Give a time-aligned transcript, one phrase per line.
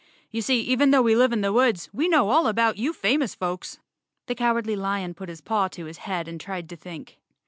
[0.31, 3.35] You see, even though we live in the woods, we know all about you famous
[3.35, 3.77] folks."
[4.25, 7.19] The Cowardly Lion put his paw to his head and tried to think.